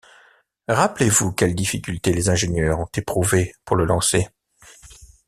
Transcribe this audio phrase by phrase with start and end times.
[0.67, 4.27] Rappelez-vous quelles difficultés les ingénieurs ont éprouvées pour le lancer.